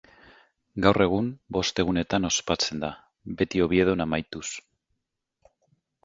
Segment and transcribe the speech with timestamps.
[0.83, 1.25] Gaur egun,
[1.57, 2.89] bost egunetan ospatzen da,
[3.41, 4.47] beti Oviedon amaituz.